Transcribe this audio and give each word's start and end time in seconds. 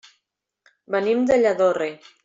Venim 0.95 1.23
de 1.33 1.39
Lladorre. 1.43 1.95